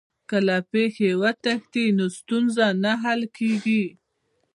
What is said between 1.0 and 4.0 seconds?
وتښتې نو ستونزه نه حل کېږي.